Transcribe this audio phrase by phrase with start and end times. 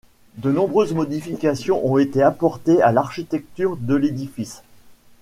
[0.37, 4.63] De nombreuses modifications ont été apportées à l'architecture de l'édifice.